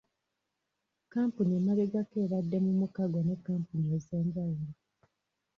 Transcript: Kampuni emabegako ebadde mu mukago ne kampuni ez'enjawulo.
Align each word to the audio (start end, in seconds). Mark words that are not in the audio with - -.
Kampuni 1.11 1.51
emabegako 1.59 2.15
ebadde 2.25 2.57
mu 2.65 2.71
mukago 2.79 3.19
ne 3.23 3.35
kampuni 3.45 3.87
ez'enjawulo. 3.97 4.69